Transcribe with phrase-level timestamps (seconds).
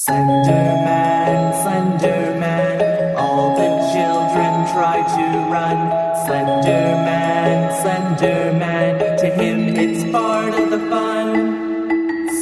[0.00, 5.76] Slenderman, Slenderman, all the children try to run.
[6.24, 11.28] Slenderman, Slenderman, to him it's part of the fun.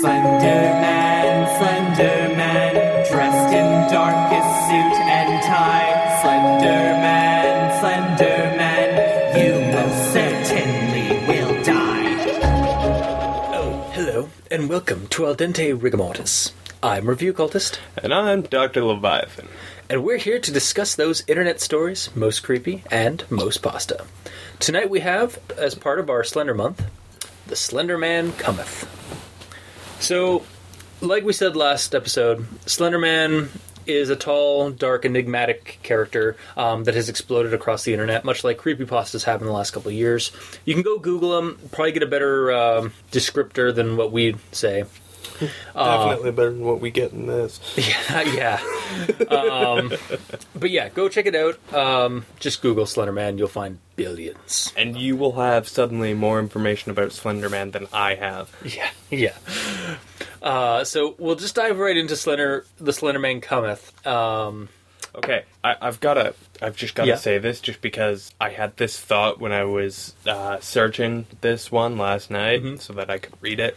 [0.00, 2.74] Slenderman, Slenderman,
[3.10, 6.20] dressed in darkest suit and tie.
[6.22, 8.90] Slenderman, Slenderman,
[9.34, 12.06] you most certainly will die.
[13.52, 16.52] Oh, hello, and welcome to Al Dente Rigamortis.
[16.82, 18.84] I'm Review Cultist, And I'm Dr.
[18.84, 19.48] Leviathan.
[19.90, 24.04] and we're here to discuss those internet stories most creepy and most pasta.
[24.60, 26.84] Tonight we have, as part of our Slender Month,
[27.48, 28.86] The Slender Man Cometh.
[30.00, 30.44] So,
[31.00, 33.48] like we said last episode, Slender Man
[33.86, 38.58] is a tall, dark, enigmatic character um, that has exploded across the internet, much like
[38.58, 40.30] creepypastas have in the last couple of years.
[40.64, 44.84] You can go Google them, probably get a better um, descriptor than what we say.
[45.74, 47.60] Definitely better than what we get in this.
[47.76, 49.28] Yeah, yeah.
[49.28, 49.92] Um,
[50.54, 51.58] but yeah, go check it out.
[51.74, 54.72] Um, just Google Slenderman, you'll find billions.
[54.76, 58.50] And you will have suddenly more information about Slenderman than I have.
[58.64, 59.34] Yeah, yeah.
[60.42, 64.06] Uh, so we'll just dive right into Slender, the Slenderman cometh.
[64.06, 64.68] Um,
[65.14, 66.34] Okay, I, I've got to.
[66.62, 67.16] I've just got to Yeah.
[67.16, 71.96] say this, just because I had this thought when I was uh, searching this one
[71.98, 72.76] last night, Mm-hmm.
[72.76, 73.76] so that I could read it.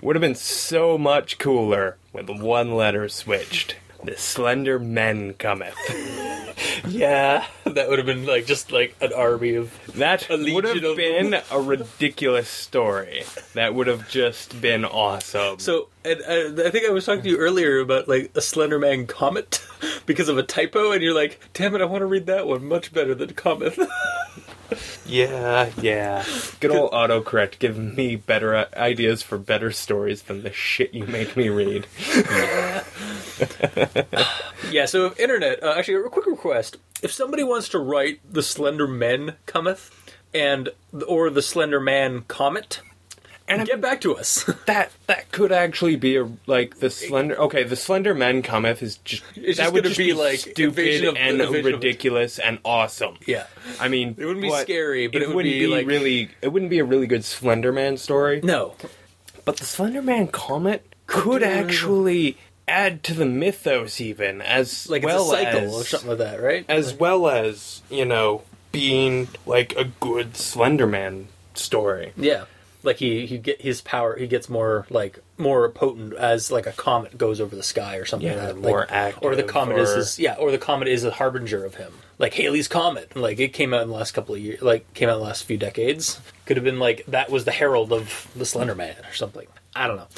[0.00, 3.76] Would have been so much cooler with one letter switched.
[4.04, 5.74] The Slender Men cometh.
[6.86, 9.72] yeah, that would have been like just like an army of.
[9.94, 10.96] That would have them.
[10.96, 13.24] been a ridiculous story.
[13.54, 15.58] That would have just been awesome.
[15.58, 19.08] So, and uh, I think I was talking to you earlier about like a Slenderman
[19.08, 19.66] comet
[20.06, 22.66] because of a typo, and you're like, "Damn it, I want to read that one
[22.66, 23.78] much better than cometh."
[25.06, 26.24] Yeah, yeah.
[26.60, 31.06] Good old autocorrect giving me better uh, ideas for better stories than the shit you
[31.06, 31.86] make me read.
[34.70, 38.86] Yeah, so internet, uh, actually, a quick request: if somebody wants to write the Slender
[38.86, 39.90] Men cometh
[40.34, 40.70] and
[41.06, 42.80] or the Slender Man comet,
[43.48, 44.44] And get back to us.
[44.66, 47.36] that that could actually be a like the slender.
[47.38, 50.38] Okay, the Slender Men cometh is just It's that just would just be be, like
[50.40, 53.16] stupid of- and invasion of- ridiculous and awesome.
[53.26, 53.46] yeah,
[53.80, 56.30] I mean, It wouldn't be scary, but it would wouldn't be, like- really.
[56.42, 58.40] It wouldn't be a really good Slender Man story.
[58.42, 58.74] no,
[59.44, 65.32] But the Slender Man comet could actually add to the mythos, even as like well
[65.32, 66.66] it's a cycle as or something like that, right?
[66.68, 68.42] as well as you know
[68.72, 72.12] being like a good Slender Man story.
[72.14, 72.44] Yeah,
[72.82, 74.16] like he he get his power.
[74.16, 78.04] He gets more like more potent as like a comet goes over the sky or
[78.04, 78.56] something Yeah, like that.
[78.58, 81.10] more like, active, or the comet is or- his, yeah, or the comet is a
[81.10, 81.92] harbinger of him.
[82.18, 85.08] Like Halley's comet, like it came out in the last couple of years, like came
[85.08, 86.20] out in the last few decades.
[86.46, 89.46] Could have been like that was the herald of the Slender Man or something.
[89.76, 90.08] I don't know.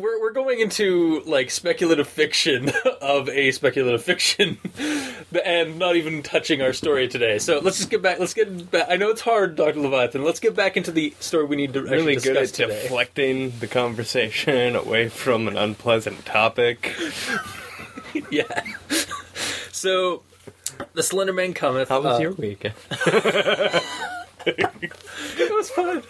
[0.00, 2.70] We're, we're going into like speculative fiction
[3.00, 4.58] of a speculative fiction
[5.44, 7.38] and not even touching our story today.
[7.38, 8.18] So let's just get back.
[8.18, 8.86] Let's get back.
[8.90, 9.80] I know it's hard, Dr.
[9.80, 10.22] Leviathan.
[10.24, 12.82] Let's get back into the story we need to actually Really good at today.
[12.82, 16.94] deflecting the conversation away from an unpleasant topic.
[18.30, 18.62] yeah.
[19.72, 20.22] So,
[20.94, 21.88] the Slender Man cometh.
[21.88, 22.74] How was uh, your weekend?
[24.46, 26.02] It was fun.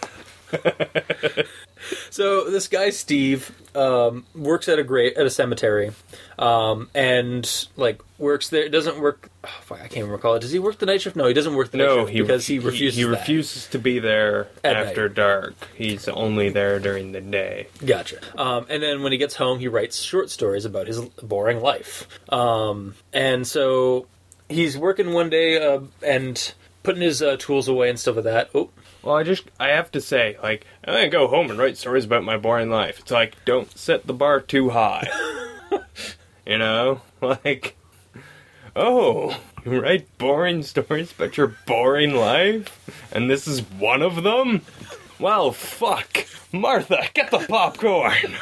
[2.09, 5.91] So this guy Steve um, works at a great at a cemetery,
[6.39, 8.69] um, and like works there.
[8.69, 9.29] Doesn't work.
[9.43, 10.39] Oh, fuck, I can't even recall it.
[10.41, 11.15] Does he work the night shift?
[11.15, 12.97] No, he doesn't work the night No, shift he because he refuses.
[12.97, 13.09] He, that.
[13.11, 15.15] refuses to be there At after night.
[15.15, 15.53] dark.
[15.75, 17.67] He's only there during the day.
[17.85, 18.19] Gotcha.
[18.39, 22.07] Um, and then when he gets home, he writes short stories about his boring life.
[22.29, 24.07] Um, and so
[24.49, 26.53] he's working one day uh, and
[26.83, 28.49] putting his uh, tools away and stuff like that.
[28.55, 28.69] Oh,
[29.07, 32.03] Well, I just I have to say, like, I'm gonna go home and write stories
[32.03, 32.99] about my boring life.
[32.99, 35.07] It's like, don't set the bar too high.
[36.45, 37.77] you know, like,
[38.75, 44.63] oh, you write boring stories about your boring life, and this is one of them.
[45.19, 48.35] Well, fuck, Martha, get the popcorn.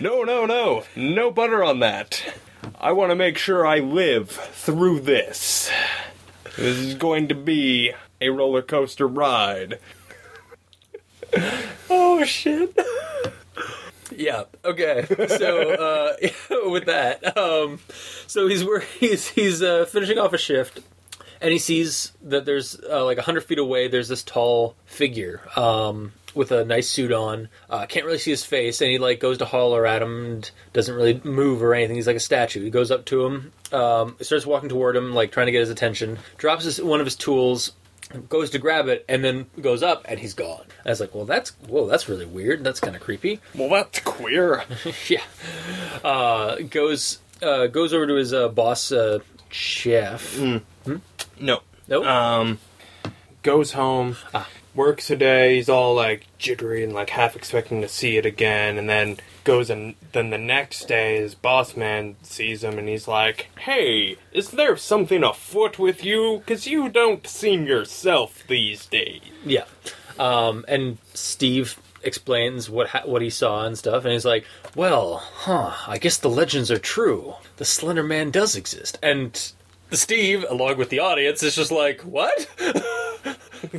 [0.00, 2.34] no, no, no, no butter on that.
[2.80, 5.70] I want to make sure I live through this.
[6.56, 9.78] This is going to be a roller coaster ride.
[11.90, 12.76] Oh shit.
[14.14, 14.44] yeah.
[14.64, 15.04] Okay.
[15.28, 16.16] So uh,
[16.70, 17.80] with that, um,
[18.26, 18.64] so he's
[19.00, 20.80] he's he's uh, finishing off a shift,
[21.40, 23.88] and he sees that there's uh, like hundred feet away.
[23.88, 27.48] There's this tall figure um, with a nice suit on.
[27.68, 30.50] Uh, can't really see his face, and he like goes to holler at him and
[30.72, 31.96] doesn't really move or anything.
[31.96, 32.62] He's like a statue.
[32.62, 35.70] He goes up to him, um, starts walking toward him, like trying to get his
[35.70, 36.18] attention.
[36.36, 37.72] Drops his, one of his tools
[38.28, 40.64] goes to grab it and then goes up and he's gone.
[40.84, 42.62] I was like, well, that's whoa, that's really weird.
[42.62, 43.40] That's kind of creepy.
[43.54, 44.64] Well, that's queer.
[45.08, 45.22] yeah.
[46.02, 49.18] Uh, goes uh, goes over to his uh, boss, uh,
[49.50, 50.38] Jeff.
[50.38, 51.60] No.
[51.88, 52.06] Nope.
[52.06, 52.58] Um,
[53.42, 54.48] goes home, Ah.
[54.74, 55.56] Works a day.
[55.56, 59.68] He's all like jittery and like half expecting to see it again, and then goes
[59.70, 64.50] and then the next day his boss man sees him and he's like, "Hey, is
[64.50, 66.42] there something afoot with you?
[66.46, 69.64] Cause you don't seem yourself these days." Yeah.
[70.18, 74.44] Um, and Steve explains what ha- what he saw and stuff, and he's like,
[74.74, 75.74] "Well, huh?
[75.86, 77.34] I guess the legends are true.
[77.56, 79.52] The Slender Man does exist." And
[79.96, 82.48] Steve, along with the audience, is just like, "What?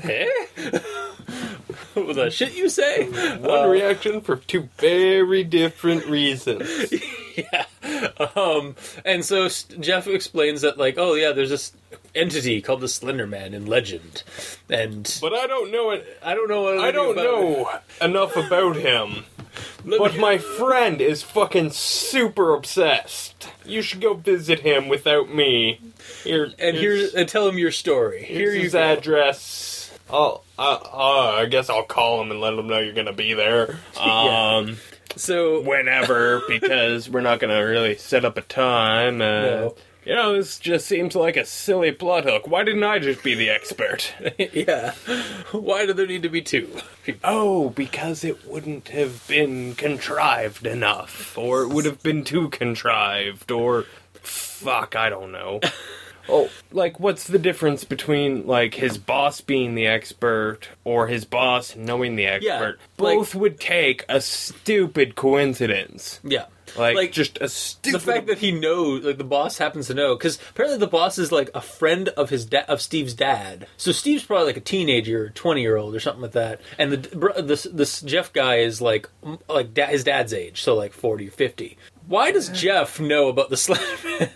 [0.03, 0.29] eh?
[1.95, 3.07] the shit you say?"
[3.37, 6.93] One reaction for two very different reasons.
[7.35, 7.65] yeah.
[8.35, 9.47] Um, and so
[9.79, 11.73] Jeff explains that, like, oh yeah, there's this
[12.15, 14.23] entity called the Slender Man in legend,
[14.69, 16.05] and But I don't know it.
[16.23, 17.69] I don't know what I don't know
[18.01, 19.25] enough about him.
[19.85, 23.47] But my friend is fucking super obsessed.
[23.63, 25.79] You should go visit him without me.
[26.23, 28.23] Here, and here's, here, and tell him your story.
[28.23, 29.97] here's Here his address.
[30.09, 33.33] I'll, uh, uh, I guess I'll call him and let him know you're gonna be
[33.33, 33.77] there.
[33.95, 34.55] Yeah.
[34.57, 34.77] Um,
[35.15, 39.21] So whenever, because we're not gonna really set up a time.
[39.21, 39.75] Uh, No.
[40.05, 42.47] You know, this just seems like a silly plot hook.
[42.47, 44.13] Why didn't I just be the expert?
[44.53, 44.93] yeah,
[45.51, 46.69] why do there need to be two?
[47.23, 53.49] Oh, because it wouldn't have been contrived enough, or it would have been too contrived,
[53.49, 55.59] or fuck, I don't know.
[56.29, 61.75] oh, like what's the difference between like his boss being the expert or his boss
[61.75, 62.77] knowing the expert?
[62.99, 66.19] like- Both would take a stupid coincidence.
[66.23, 66.45] Yeah,
[66.77, 69.93] Like, Like, just a stupid the fact that he knows, like the boss happens to
[69.93, 73.67] know, because apparently the boss is like a friend of his da- of Steve's dad.
[73.77, 77.15] So Steve's probably like a teenager, twenty year old or something like that, and the
[77.17, 79.09] br- this this Jeff guy is like
[79.49, 81.77] like da- his dad's age, so like 40, or 50.
[82.07, 84.29] Why does Jeff know about the Slender Man?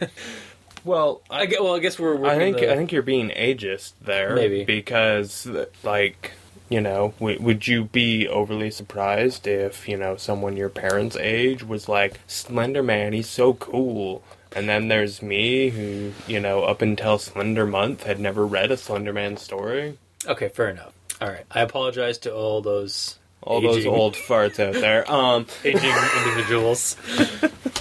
[0.84, 1.62] well, I get.
[1.64, 2.26] Well, I guess we're.
[2.26, 4.64] I think the- I think you're being ageist there, Maybe.
[4.64, 5.48] because
[5.84, 6.32] like
[6.70, 11.64] you know, w- would you be overly surprised if you know someone your parents' age
[11.64, 13.14] was like Slender Man?
[13.14, 14.24] He's so cool.
[14.56, 18.78] And then there's me, who you know, up until Slender Month, had never read a
[18.78, 19.98] Slender Man story.
[20.26, 20.94] Okay, fair enough.
[21.22, 25.10] All right, I apologize to all those All those old farts out there.
[25.12, 25.94] Um, aging
[26.26, 26.96] individuals.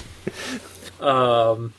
[0.99, 1.73] um,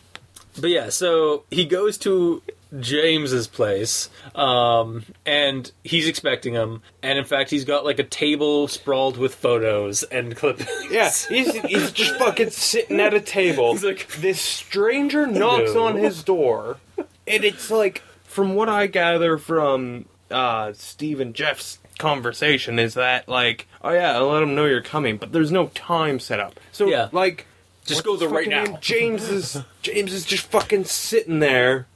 [0.61, 2.43] but yeah, so he goes to
[2.79, 6.83] James's place, um, and he's expecting him.
[7.03, 10.69] And in fact, he's got like a table sprawled with photos and clippings.
[10.91, 13.73] yeah, he's he's just fucking sitting at a table.
[13.73, 15.85] He's like- this stranger knocks No.
[15.87, 21.79] on his door, and it's like, from what I gather from uh, Steve and Jeff's
[21.99, 25.67] conversation, is that like, oh yeah, I'll let him know you're coming, but there's no
[25.69, 26.59] time set up.
[26.73, 27.09] So Yeah.
[27.13, 27.47] like,
[27.85, 28.65] Just what's go there right now.
[28.65, 28.79] name?
[28.81, 31.87] James is James is just fucking sitting there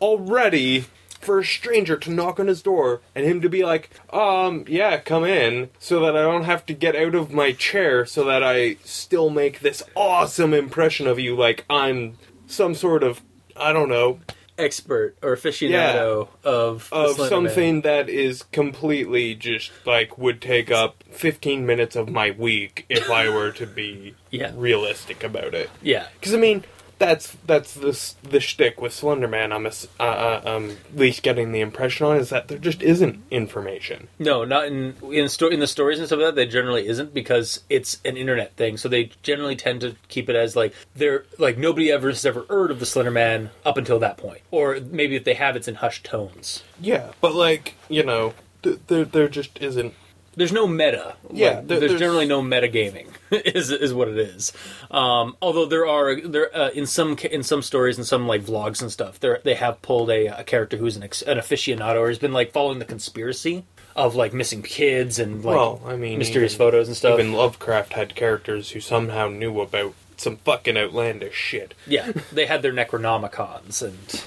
[0.00, 0.86] already.
[1.20, 4.98] For a stranger to knock on his door and him to be like, um, yeah,
[4.98, 8.42] come in, so that I don't have to get out of my chair, so that
[8.42, 13.22] I still make this awesome impression of you, like I'm some sort of,
[13.56, 14.20] I don't know,
[14.58, 17.28] Expert or aficionado of of Man.
[17.30, 23.08] something that is completely just like would take up 15 minutes of my week if
[23.10, 24.52] I were to be Yeah.
[24.54, 25.70] realistic about it.
[25.82, 26.64] Yeah, Because I mean,
[27.04, 29.52] that's that's the the shtick with Slender Man.
[29.52, 32.82] I'm ass- uh, uh, um, at least getting the impression on is that there just
[32.82, 34.08] isn't information.
[34.18, 36.34] No, not in in sto- in the stories and stuff like that.
[36.36, 38.76] They generally isn't because it's an internet thing.
[38.76, 42.44] So they generally tend to keep it as like they're like nobody ever has ever
[42.48, 45.68] heard of the Slender Man up until that point, or maybe if they have, it's
[45.68, 46.62] in hushed tones.
[46.80, 49.94] Yeah, but like you know, th- there there just isn't.
[50.36, 51.16] There's no meta.
[51.32, 53.08] Yeah, Like, there- there's, there's- generally no meta gaming.
[53.30, 54.52] is is what it is.
[54.90, 58.80] Um, although there are there uh, in some in some stories and some like vlogs
[58.82, 62.08] and stuff, they they have pulled a, a character who's an ex- an aficionado or
[62.08, 63.64] has been like following the conspiracy
[63.96, 67.18] of like missing kids and like well, I mean, mysterious even- photos and stuff.
[67.18, 71.74] Even Lovecraft had characters who somehow knew about some fucking outlandish shit.
[71.88, 74.22] Yeah, they had their Necronomicons, and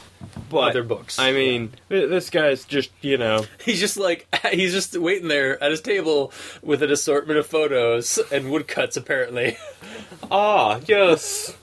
[0.50, 1.20] But Other books.
[1.20, 3.46] I mean, th- this guy's just you know.
[3.66, 8.18] he's just like he's just waiting there at his table with an assortment of photos
[8.32, 8.96] and woodcuts.
[8.98, 9.58] Apparently,
[10.32, 11.56] Ah, yes.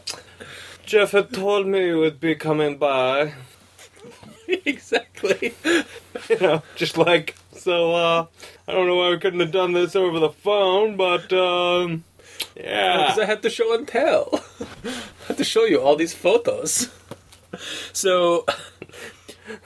[0.85, 3.33] Jeff had told me you would be coming by.
[4.49, 5.55] exactly.
[6.29, 7.95] You know, just like so.
[7.95, 8.27] uh
[8.69, 12.05] I don't know why we couldn't have done this over the phone, but um,
[12.57, 12.99] Yeah.
[13.09, 14.43] Because I had to show and tell.
[14.85, 16.91] I had to show you all these photos.
[17.93, 18.45] So,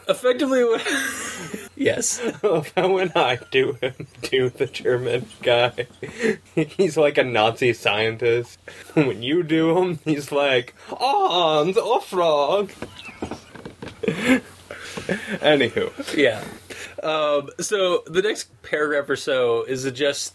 [0.09, 0.87] effectively, what
[1.77, 2.19] Yes.
[2.75, 5.87] when I do him, do the German guy,
[6.55, 8.59] he's like a Nazi scientist.
[8.95, 12.71] When you do him, he's like, Hans, a frog.
[15.41, 16.43] Anywho, Yeah.
[17.03, 20.35] Um, so the next paragraph or so is just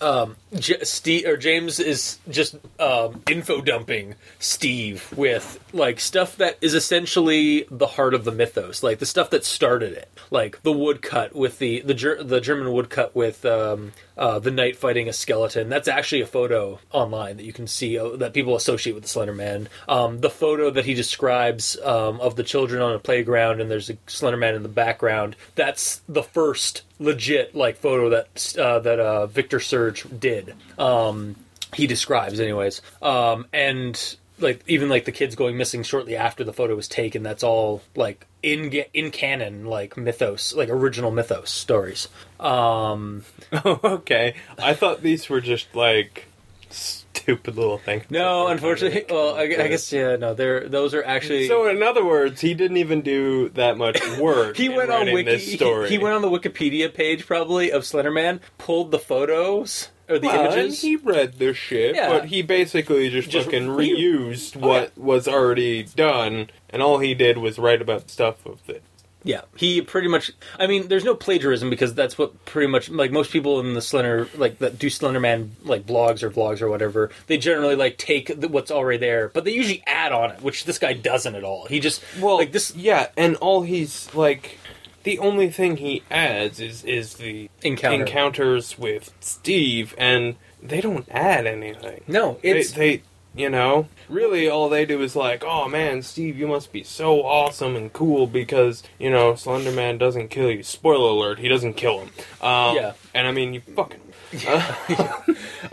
[0.00, 6.58] um, J- Steve or James is just um, info dumping Steve with like stuff that
[6.60, 10.72] is essentially the heart of the mythos, like the stuff that started it, like the
[10.72, 15.12] woodcut with the the Ger- the German woodcut with um, uh, the knight fighting a
[15.12, 15.68] skeleton.
[15.68, 19.08] That's actually a photo online that you can see uh, that people associate with the
[19.08, 19.68] Slender Man.
[19.88, 23.90] Um, the photo that he describes um, of the children on a playground and there's
[23.90, 25.36] a Slender Man in the background.
[25.54, 30.54] That's the first legit like photo that uh, that uh, Victor Surge did.
[30.78, 31.36] Um,
[31.74, 36.52] he describes, anyways, um, and like even like the kids going missing shortly after the
[36.52, 37.22] photo was taken.
[37.22, 42.08] That's all like in in canon, like mythos, like original mythos stories.
[42.40, 44.34] Um, oh, okay.
[44.58, 46.26] I thought these were just like
[46.70, 48.04] stupid little things.
[48.10, 51.46] no, unfortunately, well, I, I guess yeah, no, they're those are actually.
[51.46, 54.56] So, in other words, he didn't even do that much work.
[54.56, 55.30] he went on Wiki.
[55.30, 55.88] This story.
[55.88, 60.26] He, he went on the Wikipedia page probably of Slenderman, pulled the photos or the
[60.28, 60.82] Well, images.
[60.82, 62.08] he read their shit, Yeah.
[62.08, 66.98] but he basically just, Just fucking re- reused Oh, what was already done, and all
[66.98, 68.82] he did was write about stuff of it.
[69.26, 70.32] Yeah, he pretty much.
[70.58, 73.80] I mean, there's no plagiarism because that's what pretty much like most people in the
[73.80, 77.10] Slender like that do Slenderman like blogs or vlogs or whatever.
[77.26, 80.66] They generally like take the, what's already there, but they usually add on it, which
[80.66, 81.64] this guy doesn't at all.
[81.70, 84.58] He just Well, like this yeah, and all he's like,
[85.04, 88.04] the only thing he adds is is the Encounter.
[88.04, 92.02] encounters with Steve, and they don't add anything.
[92.08, 93.02] No, They, it's they,
[93.34, 97.22] you know, really all they do is like, oh man, Steve, you must be so
[97.22, 100.62] awesome and cool because you know Slenderman doesn't kill you.
[100.62, 102.10] Spoiler alert: he doesn't kill him.
[102.40, 102.92] Um, Yeah.
[103.14, 104.00] and I mean, you fucking.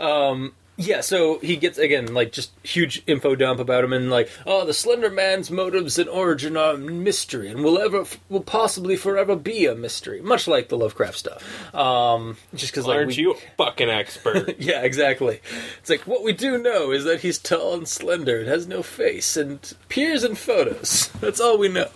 [0.76, 4.64] Yeah, so he gets again like just huge info dump about him and like, oh,
[4.64, 9.36] the Slender Man's motives and origin are a mystery and will ever will possibly forever
[9.36, 11.74] be a mystery, much like the Lovecraft stuff.
[11.74, 14.56] Um, just because like Aren't we, you a fucking expert?
[14.62, 15.40] Yeah, exactly.
[15.78, 18.82] It's like what we do know is that he's tall and slender and has no
[18.82, 21.08] face and appears in photos.
[21.20, 21.88] That's all we know.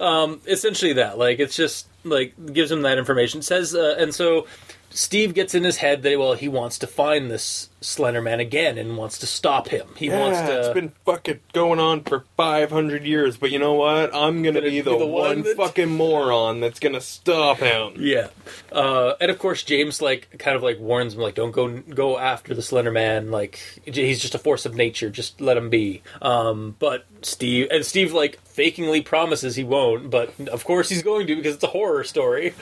[0.00, 3.42] Um, essentially, that like it's just like gives him that information.
[3.42, 4.46] Says uh, and so
[4.90, 8.78] Steve gets in his head that well he wants to find this Slender Man again
[8.78, 9.86] and wants to stop him.
[9.96, 10.58] He wants to.
[10.60, 14.14] it's been fucking going on for 500 years, but you know what?
[14.14, 17.58] I'm gonna, Gonna be be the, the one one that- fucking moron that's gonna stop
[17.58, 17.92] him.
[17.98, 18.28] Yeah,
[18.72, 22.16] uh, and of course James like kind of like warns him like don't go go
[22.18, 26.02] after the Slender Man like he's just a force of nature just let him be.
[26.22, 31.26] Um, but Steve and Steve like fakingly promises he won't, but of course he's going
[31.26, 32.54] to because it's a horror story.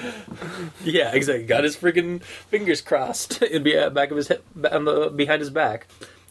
[0.84, 1.46] yeah, exactly.
[1.46, 5.50] Got his freaking fingers crossed in the back of his head on the behind his
[5.50, 5.86] back.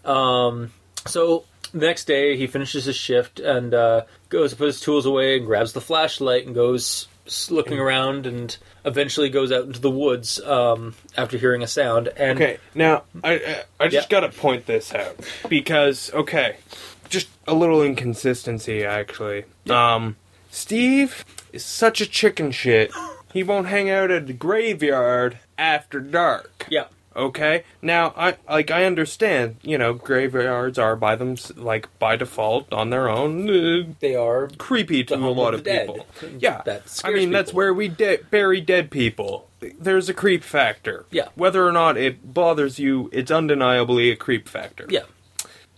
[0.06, 0.72] Um,
[1.08, 5.06] so the next day he finishes his shift and uh, goes to put his tools
[5.06, 7.08] away and grabs the flashlight and goes
[7.50, 12.10] looking around and eventually goes out into the woods um, after hearing a sound.
[12.18, 14.20] And Okay, now I I, just Yeah.
[14.20, 15.18] gotta point this out
[15.48, 16.58] because okay,
[17.10, 19.46] just a little inconsistency actually.
[19.70, 20.18] Um,
[20.50, 22.92] Steve is such a chicken shit.
[23.34, 26.66] He won't hang out at the graveyard after dark.
[26.70, 27.64] yeah, Okay.
[27.82, 29.58] Now, I like I understand.
[29.64, 34.50] You know, graveyards are by them like by default on their own uh, they are.
[34.58, 35.88] creepy to a lot of the dead.
[35.88, 36.08] people.
[36.40, 39.50] Yeah, That I mean that's where we de- bury dead people.
[39.80, 41.06] There's a creep factor.
[41.12, 41.28] Yeah.
[41.36, 44.86] Whether or not it bothers you, it's undeniably a creep factor.
[44.90, 45.04] Yeah,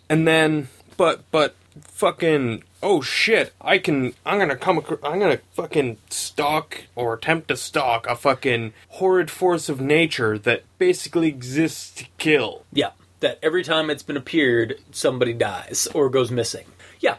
[0.10, 3.54] And then, but but fucking oh shit!
[3.60, 4.14] I can.
[4.26, 4.78] I'm gonna come.
[4.78, 10.38] acro- I'm gonna fucking stalk or attempt to stalk a fucking horrid force of nature
[10.38, 12.66] that basically exists to kill.
[12.72, 12.92] yeah.
[13.22, 16.66] That every time it's been appeared, somebody dies or goes missing.
[17.00, 17.16] Yeah.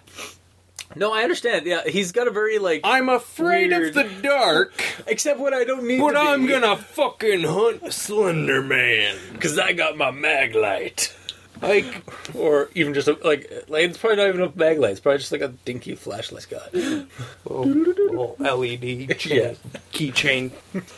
[0.97, 1.65] No, I understand.
[1.67, 2.83] Yeah, he's got a very like.
[2.85, 3.89] I'm afraid Weird.
[3.89, 6.15] of the dark, except when I don't need but.
[6.15, 9.17] I'm gonna fucking hunt Slender Man.
[9.33, 11.17] because I got my mag light.
[11.69, 12.03] Like,
[12.35, 14.93] Or even just a, like, like it's probably not even a mag light.
[14.93, 16.73] It's probably just like a dinky flashlight got.
[16.75, 19.55] little, little LED chain, Yeah.
[19.93, 20.53] keychain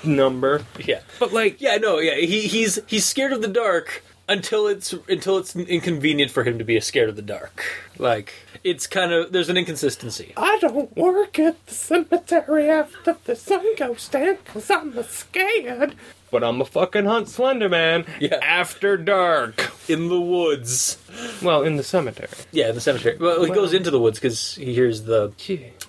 [0.04, 0.62] number.
[0.78, 2.14] Yeah, But like, yeah, no, yeah.
[2.16, 6.64] He he's he's scared of the dark until it's until it's inconvenient for him to
[6.64, 7.62] be scared of the dark.
[7.98, 10.32] Like it's kind of there's an inconsistency.
[10.36, 15.94] I don't work at the cemetery after the sun goes down because I'm scared.
[16.30, 18.36] But I'm a fucking hunt Slender Man Yeah.
[18.42, 19.72] after dark.
[19.88, 20.98] in the woods.
[21.40, 22.28] Well, in the cemetery.
[22.50, 23.16] Yeah, in the cemetery.
[23.20, 25.32] Well, he goes into the woods because he hears the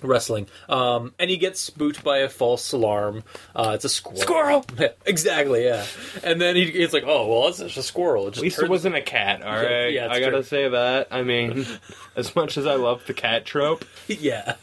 [0.02, 0.46] rustling.
[0.68, 3.24] Um, and he gets spooked by a false alarm.
[3.56, 4.20] Uh, it's a squirrel.
[4.20, 4.64] Squirrel!
[4.78, 5.84] Yeah, exactly, yeah.
[6.22, 8.28] And then he, it's like, oh, well, it's just a squirrel.
[8.28, 9.92] It just At least it turns- wasn't a cat, alright?
[9.92, 10.42] yeah, it's I gotta true.
[10.44, 11.08] say that.
[11.10, 11.66] I mean,
[12.16, 14.54] as much as I love the cat trope, yeah.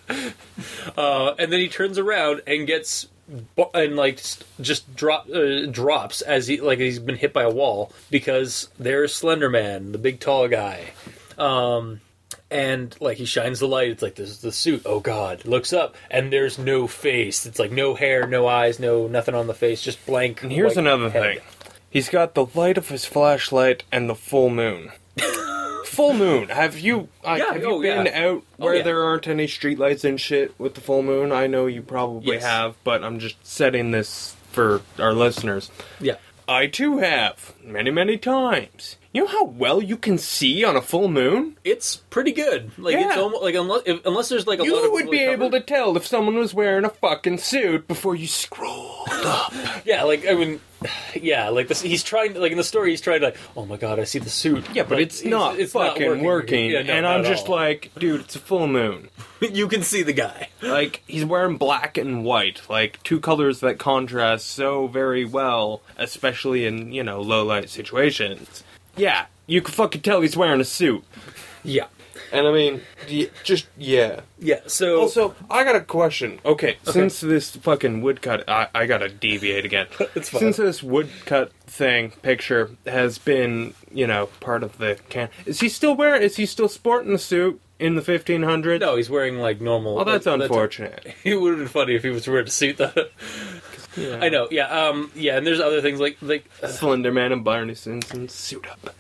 [0.98, 3.08] Uh, and then he turns around and gets
[3.74, 4.22] and like
[4.62, 9.14] just drop uh, drops as he like he's been hit by a wall because there's
[9.14, 10.92] Slender Man, the big tall guy.
[11.38, 12.02] Um,
[12.52, 13.90] and like he shines the light.
[13.90, 14.84] It's like this is the suit.
[14.86, 15.46] Oh God!
[15.46, 17.46] Looks up and there's no face.
[17.46, 20.44] It's like no hair, no eyes, no nothing on the face, just blank.
[20.44, 21.22] And here's another head.
[21.22, 21.40] thing.
[21.90, 24.92] He's got the light of his flashlight and the full moon.
[25.96, 26.50] full moon.
[26.50, 28.24] Have you like, Yeah, have you oh, been yeah.
[28.28, 28.84] out oh, where yeah.
[28.84, 31.32] there aren't any streetlights and shit with the full moon?
[31.32, 32.44] I know you probably Yes.
[32.44, 35.72] have, but I'm just setting this for our listeners.
[36.00, 36.16] Yeah.
[36.48, 38.98] I too have many many times.
[39.14, 41.58] You know how well you can see on a full moon?
[41.64, 42.72] It's pretty good.
[42.78, 43.22] Like it's Yeah.
[43.22, 45.60] almost like unless if, unless there's like a lot You of would be able to
[45.62, 49.54] tell if someone was wearing a fucking suit before you scrolled up.
[49.86, 50.60] Yeah, like I mean,
[51.16, 51.82] yeah, like this.
[51.82, 52.92] He's trying to like in the story.
[52.92, 54.66] He's trying to like, oh my god, I see the suit.
[54.74, 56.72] Yeah, but it's not it's fucking working.
[56.72, 57.56] Yeah, no, and I'm just all.
[57.56, 59.10] like, dude, it's a full moon.
[59.42, 60.50] you can see the guy.
[60.62, 66.66] Like, he's wearing black and white, like two colors that contrast so very well, especially
[66.66, 68.64] in, you know, low light situations.
[68.96, 71.04] Yeah, you can fucking tell he's wearing a suit.
[71.64, 71.88] Yeah,
[72.32, 74.22] And I mean, y- just, yeah.
[74.40, 74.62] yeah.
[74.68, 76.40] So Also, I got a question.
[76.46, 79.88] Okay, since this fucking woodcut, I, I gotta deviate again.
[80.16, 80.40] It's fine.
[80.42, 85.70] Since this woodcut thing picture has been, you know, part of the can, is he
[85.70, 86.22] still wearing?
[86.22, 88.80] Is he still sporting the suit in the 1500s?
[88.80, 90.00] no, he's wearing like normal.
[90.00, 91.14] Oh, that's unfortunate.
[91.24, 92.78] It would have been funny if he was wearing a suit.
[92.78, 92.92] Though.
[93.98, 94.20] Yeah.
[94.22, 94.48] I know.
[94.52, 94.68] Yeah.
[94.68, 95.12] Um.
[95.16, 95.38] Yeah.
[95.38, 96.46] And there's other things like like.
[96.68, 98.96] Slender Man and Barney Stinson suit up.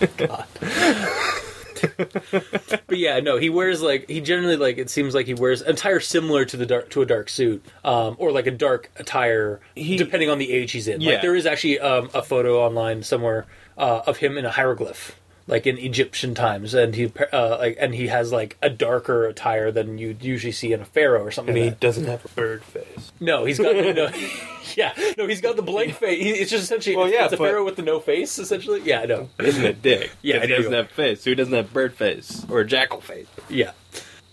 [1.80, 6.00] But yeah, no, he wears like he generally like it seems like he wears attire
[6.00, 9.96] similar to the dark to a dark suit, um, or like a dark attire, He-
[9.96, 11.00] depending on the age he's in.
[11.00, 11.12] Yeah.
[11.12, 13.46] Like there is actually um, a photo online somewhere
[13.78, 17.94] uh, of him in a hieroglyph, like in Egyptian times, and he uh, like and
[17.94, 21.54] he has like a darker attire than you'd usually see in a pharaoh or something.
[21.54, 21.80] And he that.
[21.80, 23.12] doesn't have a bird face.
[23.20, 24.08] No, he's got no,
[24.76, 26.22] yeah, no, he's got the blank face.
[26.22, 28.80] He, it's just essentially Well, yeah, it's a pharaoh with the no face, essentially.
[28.84, 30.10] Yeah, no, Isn't it dick?
[30.22, 33.26] yeah, he doesn't have face, so he doesn't have bird face or jackal face.
[33.48, 33.72] yeah.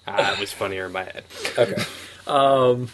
[0.07, 1.23] Ah, it was funnier in my head.
[1.57, 1.83] Okay.
[2.27, 2.89] Um,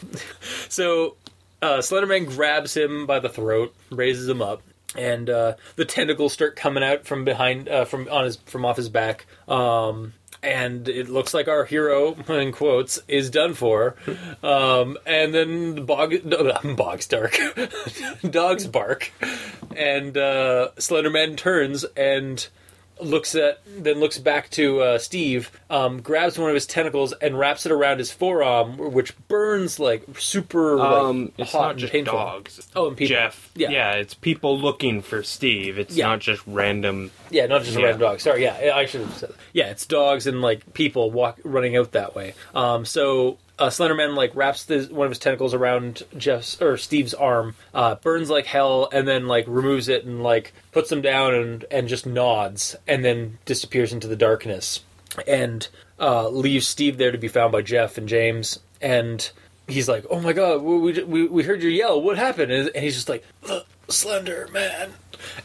[0.69, 1.15] so
[1.61, 4.61] uh, Slenderman grabs him by the throat, raises him up,
[4.97, 8.77] and uh, the tentacles start coming out from behind, uh, from on his, from off
[8.77, 9.25] his back.
[9.47, 13.95] Um, and it looks like our hero, in quotes, is done for.
[14.43, 16.13] Um, and then the bog,
[16.75, 17.39] bog's dark,
[18.29, 19.11] dogs bark,
[19.75, 22.47] and uh, Slenderman turns and
[23.03, 27.37] looks at then looks back to uh, Steve, um, grabs one of his tentacles and
[27.37, 31.79] wraps it around his forearm, which burns like super like, Um, it's hot not and
[31.79, 32.13] just painful.
[32.13, 32.67] dogs.
[32.75, 33.15] Oh, and people.
[33.15, 33.49] Jeff.
[33.55, 33.69] Yeah.
[33.69, 35.77] yeah, it's people looking for Steve.
[35.77, 36.07] It's Yeah.
[36.07, 37.11] not just random.
[37.29, 37.85] Yeah, not just a Yeah.
[37.87, 38.19] random dog.
[38.19, 39.29] Sorry, yeah, I should have said.
[39.29, 39.35] That.
[39.53, 42.33] Yeah, it's dogs and like people walk running out that way.
[42.55, 47.13] Um, so uh, Slenderman like wraps this, one of his tentacles around Jeff's or Steve's
[47.13, 51.33] arm, uh, burns like hell, and then like removes it and like puts him down
[51.35, 54.81] and and just nods, and then disappears into the darkness,
[55.27, 55.67] and
[55.99, 59.29] uh, leaves Steve there to be found by Jeff and James, and
[59.67, 62.01] he's like, "Oh my god, we we, we heard your yell.
[62.01, 64.93] What happened?" And he's just like, "The Slender Man."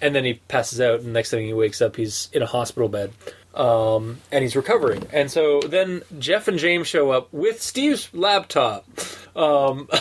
[0.00, 2.88] And then he passes out, and next thing he wakes up, he's in a hospital
[2.88, 3.12] bed,
[3.58, 5.06] um, and he's recovering.
[5.12, 8.86] And so then Jeff and James show up with Steve's laptop.
[9.36, 9.88] Um,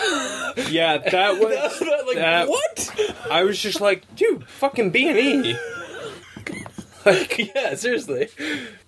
[0.70, 1.82] Yeah, that was.
[2.08, 3.12] like that- what?
[3.30, 5.58] I was just like, dude, fucking B and E.
[7.06, 8.28] Like, yeah, seriously.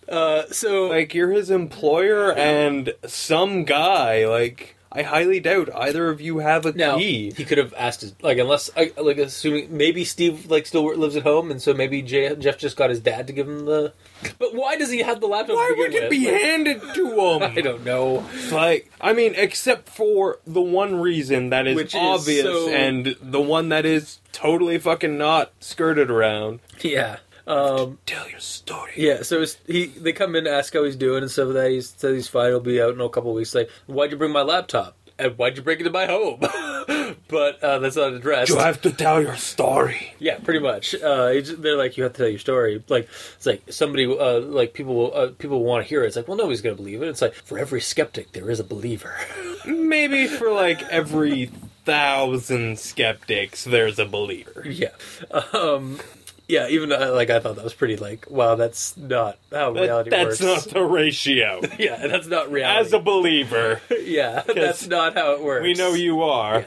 [0.09, 4.27] Uh, so like you're his employer and some guy.
[4.27, 7.31] Like, I highly doubt either of you have a now key.
[7.37, 11.15] he could have asked his like unless uh, like assuming maybe Steve like still lives
[11.15, 13.93] at home, and so maybe J- Jeff just got his dad to give him the.
[14.39, 15.57] But why does he have the laptop?
[15.57, 16.09] Why to would it with?
[16.09, 17.43] be Like, handed to him?
[17.43, 18.25] I don't know.
[18.51, 23.15] Like, I mean, except for the one reason that is Which is obvious so- and
[23.21, 26.61] the one that is totally fucking not skirted around.
[26.81, 27.17] Yeah.
[27.49, 28.91] Um, Tell your story.
[28.95, 31.55] Yeah, so it's, he they come in to ask how he's doing and stuff like
[31.55, 31.71] that.
[31.71, 32.49] He says he's fine.
[32.51, 33.55] He'll be out in a couple weeks.
[33.55, 34.95] Like, why'd you bring my laptop?
[35.17, 36.39] And why'd you bring it to my home?
[37.27, 38.49] but uh, that's not addressed.
[38.51, 40.13] You have to tell your story.
[40.19, 40.95] yeah, pretty much.
[40.95, 42.81] Uh, they're like, you have to tell your story.
[42.87, 46.07] Like, it's like somebody, uh, like people, will- uh, people want to hear it.
[46.07, 47.09] It's like, well, nobody's gonna believe it.
[47.09, 49.13] It's like for every skeptic, there is a believer.
[49.65, 51.47] Maybe for like every
[51.83, 54.63] thousand skeptics, there's a believer.
[54.69, 54.91] Yeah.
[55.53, 55.99] Um,
[56.49, 59.81] yeah, even uh, like I thought that was pretty like wow, that's not how That-
[59.81, 60.39] reality works.
[60.39, 60.65] that's works.
[60.65, 61.61] not the ratio.
[61.79, 62.87] yeah, that's not reality.
[62.87, 65.63] As a believer, yeah, that's not how it works.
[65.63, 66.65] we know you are.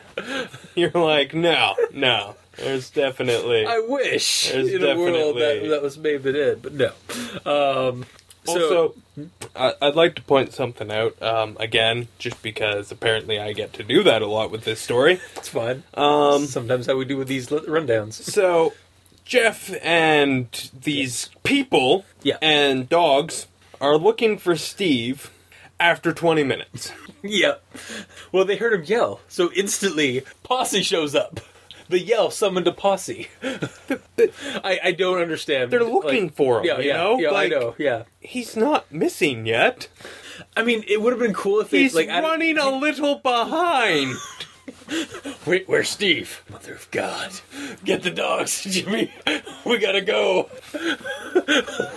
[0.74, 2.36] You're like, no, no.
[2.56, 3.64] There's definitely.
[3.66, 6.92] I wish There's in a world that, definitely- that was made it in, but no.
[7.44, 8.04] Um,
[8.44, 8.94] so, also,
[9.56, 13.82] I- I'd like to point something out um, again, just because apparently I get to
[13.82, 15.20] do that a lot with this story.
[15.36, 15.82] it's fine.
[15.94, 18.14] Um, Sometimes how we do with these li- rundowns.
[18.14, 18.72] so
[19.32, 22.36] Jeff and these people Yeah.
[22.42, 23.46] and dogs
[23.80, 25.30] are looking for Steve
[25.80, 26.92] after 20 minutes.
[27.24, 27.54] Yeah.
[28.32, 31.38] Well, they heard him yell, so instantly posse shows up.
[31.88, 33.28] The yell summoned a posse.
[33.44, 35.70] I, I don't understand.
[35.70, 37.18] They're looking for him, Yeah, you yeah, know?
[37.20, 37.30] yeah.
[37.30, 37.74] Like- I know.
[37.78, 38.02] Yeah.
[38.18, 39.86] He's not missing yet.
[40.56, 42.08] I mean, it would have been cool if they He's like.
[42.08, 44.14] I- running a little behind.
[45.46, 46.42] Wait, where's Steve?
[46.50, 47.32] Mother of God,
[47.84, 49.12] get the dogs, Jimmy.
[49.66, 50.48] We gotta go.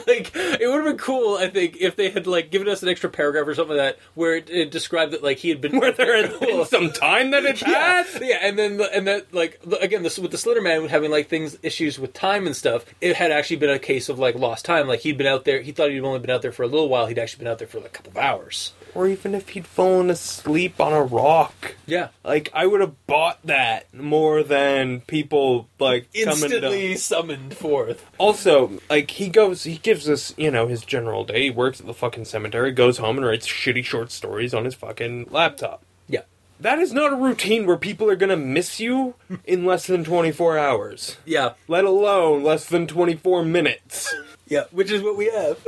[0.08, 2.90] like, it would have been cool, I think, if they had like given us an
[2.90, 5.80] extra paragraph or something like that, where it, it described that like he had been
[5.80, 8.20] Where there had been some time that it had Yeah, passed.
[8.22, 11.12] yeah, and then the, and that like the, again, this with the Slender Man having
[11.12, 12.86] like things issues with time and stuff.
[13.02, 14.88] It had actually been a case of like lost time.
[14.88, 15.62] Like he'd been out there.
[15.62, 17.06] He thought he'd only been out there for a little while.
[17.08, 18.74] He'd actually been out there for like a couple of hours.
[18.96, 21.76] Or even if he'd fallen asleep on a rock.
[21.86, 28.06] Yeah, Like I would have bought that more than people like instantly summoned forth.
[28.18, 31.44] Also, like he goes, he gives us, you know, his general day.
[31.44, 34.74] He works at the fucking cemetery, goes home and writes shitty short stories on his
[34.76, 35.84] fucking laptop.
[36.08, 36.22] Yeah,
[36.62, 40.32] That is not a routine where people are gonna miss you in less than twenty
[40.32, 44.16] four hours, yeah, let alone less than twenty four minutes.
[44.48, 44.64] yeah.
[44.72, 45.60] Which is what we have.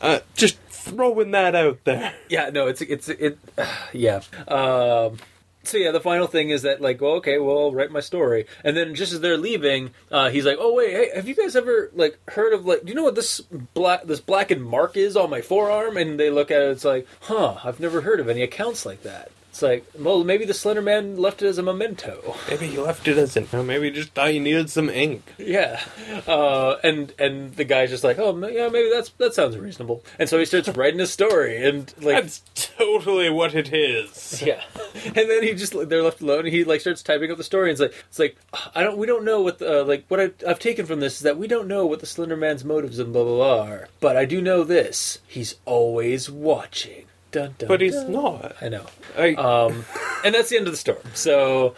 [0.00, 2.14] Uh, just throwing that out there.
[2.28, 3.38] Yeah, no, it's it's it.
[3.92, 4.20] yeah.
[4.48, 5.18] Um,
[5.64, 8.46] so yeah, the final thing is that like, well, okay, well, I'll write my story,
[8.64, 11.54] and then just as they're leaving, uh, he's like, oh wait, hey, have you guys
[11.54, 13.40] ever like heard of like, do you know what this
[13.74, 15.96] black this blackened mark is on my forearm?
[15.96, 19.02] And they look at it, it's like, huh, I've never heard of any accounts like
[19.02, 19.30] that.
[19.52, 22.36] It's like, well, maybe the Slender Man left it as a memento.
[22.48, 23.46] Maybe he left it as an.
[23.52, 25.22] Maybe he just thought he needed some ink.
[25.36, 25.78] Yeah,
[26.26, 30.02] uh, and and the guy's just like, oh yeah, maybe that's that sounds reasonable.
[30.18, 34.40] And so he starts writing his story, and like That's totally what it is.
[34.40, 34.62] Yeah,
[35.04, 36.46] and then he just they're left alone.
[36.46, 37.68] And he like starts typing up the story.
[37.68, 38.38] And it's like it's like
[38.74, 41.16] I don't we don't know what the, uh, like what I, I've taken from this
[41.16, 43.88] is that we don't know what the Slender Man's motives and blah blah blah are.
[44.00, 47.04] But I do know this: he's always watching.
[47.32, 48.12] Dun, dun, But he's dun.
[48.12, 48.56] not.
[48.60, 48.86] I know.
[49.18, 49.84] I, Um,
[50.24, 50.98] and that's the end of the story.
[51.14, 51.74] So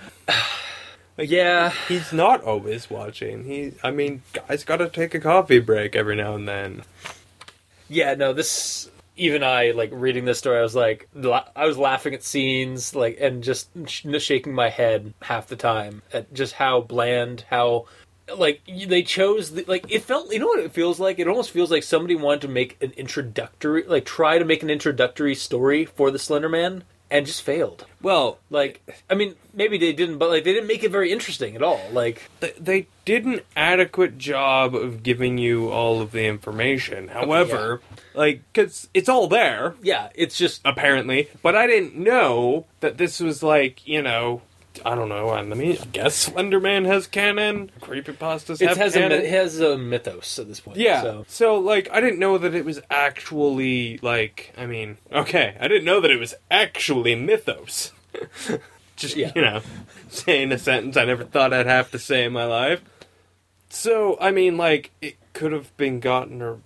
[1.17, 3.45] like, yeah, he's not always watching.
[3.45, 6.83] He, I mean, guys, got to take a coffee break every now and then.
[7.89, 8.33] yeah, no.
[8.33, 10.59] This even I like reading this story.
[10.59, 14.69] I was like, la- I was laughing at scenes like and just sh- shaking my
[14.71, 17.87] head half the time at just how bland, how
[18.37, 20.33] like they chose the, like it felt.
[20.33, 21.19] You know what it feels like?
[21.19, 24.71] It almost feels like somebody wanted to make an introductory, like try to make an
[24.71, 27.87] introductory story for the Slender Man and just failed.
[28.03, 31.55] Well, Like, I mean, maybe they didn't, but like they didn't make it very interesting
[31.55, 31.81] at all.
[31.93, 37.09] Like, th- they did an adequate job of giving you all of the information.
[37.09, 37.83] However,
[38.15, 43.21] like, because it's all there, yeah, it's just apparently, but I didn't know that this
[43.21, 44.43] was like, you know,
[44.85, 45.31] I don't know.
[45.31, 47.71] I mean, I guess Slenderman has canon.
[47.81, 49.19] Creepypastas it have has a canon.
[49.19, 50.77] myth- it has a mythos at this point.
[50.79, 51.03] Yeah.
[51.03, 51.25] So.
[51.29, 51.59] So.
[51.59, 56.01] like I didn't know that it was actually like I mean, okay, I didn't know
[56.01, 57.93] that it was actually mythos.
[58.97, 59.33] Just Yeah.
[59.35, 59.61] you know,
[60.09, 62.81] saying a sentence I never thought I'd have to say in my life.
[63.69, 66.61] So, I mean, like it could have been gotten or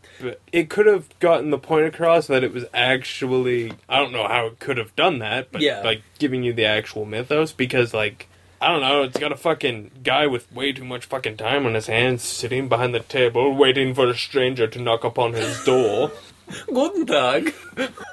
[0.52, 4.46] it could have gotten the point across that it was actually I don't know how
[4.46, 5.80] it could have done that, but Yeah.
[5.82, 8.28] like giving you the actual mythos because like
[8.60, 11.74] I don't know, it's got a fucking guy with way too much fucking time on
[11.74, 16.10] his hands sitting behind the table waiting for a stranger to knock upon his door.
[16.66, 17.54] Guten Tag.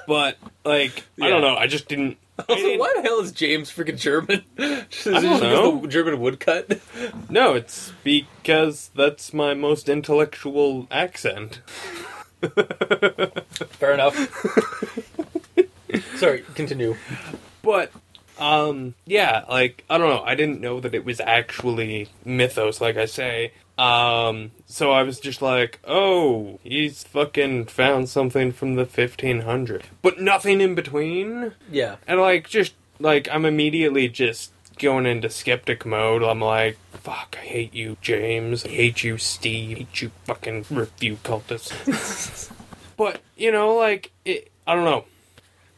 [0.06, 2.16] but like I don't know, I just didn't
[2.48, 4.44] I Also, why the hell is James freaking German?
[4.90, 5.86] Just, I don't know.
[5.86, 6.80] German woodcut.
[7.30, 11.60] No, it's because that's my most intellectual accent.
[13.70, 14.16] Fair enough.
[16.16, 16.96] Sorry, continue.
[17.62, 17.90] But
[18.38, 22.96] um yeah, like I don't know, I didn't know that it was actually mythos like
[22.96, 23.52] I say.
[23.78, 30.20] Um so I was just like, "Oh, he's fucking found something from the 1500." But
[30.20, 31.52] nothing in between.
[31.70, 31.96] Yeah.
[32.06, 36.22] And like just like I'm immediately just going into skeptic mode.
[36.22, 38.64] I'm like, "Fuck, I hate you, James.
[38.64, 39.76] I hate you, Steve.
[39.76, 42.50] I hate you fucking review cultists."
[42.96, 45.04] but, you know, like it I don't know.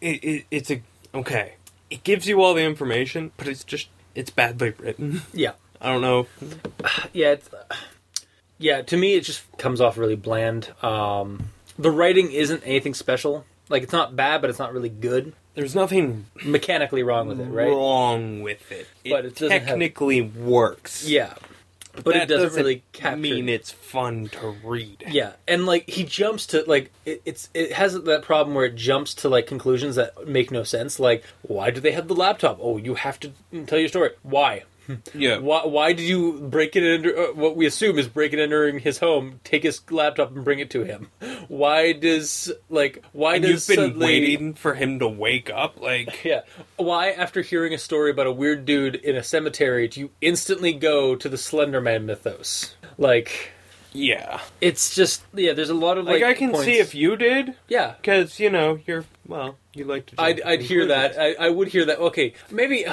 [0.00, 0.82] It, it it's a
[1.14, 1.54] okay.
[1.90, 5.22] it gives you all the information, but it's just it's badly written.
[5.32, 6.26] Yeah, I don't know.
[7.12, 7.48] yeah, it's,
[8.58, 8.82] yeah.
[8.82, 10.72] To me, it just comes off really bland.
[10.82, 13.44] Um, the writing isn't anything special.
[13.68, 15.32] Like it's not bad, but it's not really good.
[15.54, 17.68] There's nothing Mechanically wrong with it, right?
[17.68, 18.86] wrong with it.
[19.04, 21.06] It, But it doesn't have- technically works.
[21.08, 21.34] Yeah,
[22.04, 23.16] but it doesn't, really capture.
[23.16, 25.02] mean it's fun to read.
[25.08, 28.76] Yeah, and like he jumps to like it, it's it has that problem where it
[28.76, 31.00] jumps to like conclusions that make no sense.
[31.00, 32.58] Like, why do they have the laptop?
[32.62, 33.32] Oh, you have to
[33.66, 34.10] tell your story.
[34.22, 34.62] Why?
[35.14, 35.38] Yeah.
[35.38, 38.78] Why, why did you break it under uh, what we assume is break it entering
[38.78, 41.10] his home, take his laptop and bring it to him?
[41.48, 45.80] Why does like why And does you've been suddenly- waiting for him to wake up,
[45.80, 46.42] like Yeah.
[46.76, 50.72] Why after hearing a story about a weird dude in a cemetery do you instantly
[50.72, 52.74] go to the Slender Man mythos?
[52.98, 53.52] Like
[53.98, 54.40] yeah.
[54.60, 57.16] it's just yeah, there's a lot of like, Like, I can points- see if you
[57.16, 57.94] did, Yeah.
[58.00, 60.14] because you know you're well, you like to.
[60.18, 61.18] I'd, I'd hear that.
[61.20, 61.98] I, I would hear that.
[61.98, 62.86] Okay, maybe,